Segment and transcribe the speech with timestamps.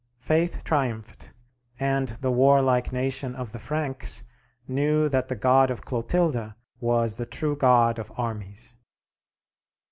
[0.17, 1.31] Faith triumphed,
[1.79, 4.23] and the warlike nation of the Franks
[4.67, 8.73] knew that the God of Clotilda was the true God of armies.